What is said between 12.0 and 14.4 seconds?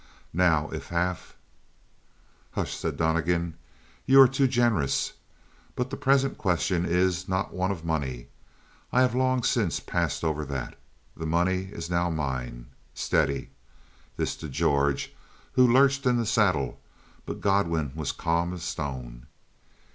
mine. Steady!" This